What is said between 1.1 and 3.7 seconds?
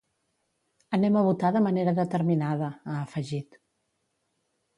a votar de manera determinada, ha afegit.